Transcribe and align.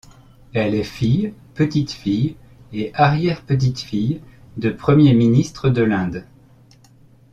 Elle 0.53 0.73
est 0.73 0.83
fille, 0.83 1.35
petite-fille 1.53 2.35
et 2.73 2.91
arrière-petite-fille 2.95 4.23
de 4.57 4.71
premiers 4.71 5.13
ministres 5.13 5.69
de 5.69 5.83
l'Inde. 5.83 6.25